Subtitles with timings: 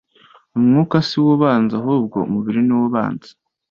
[0.57, 3.29] umwuka si wo ubanza, ahubwo umubiri niwo ubanza;